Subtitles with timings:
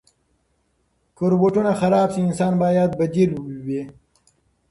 [1.15, 3.31] که روبوټونه خراب شي، انسان باید بدیل
[3.65, 3.81] وي.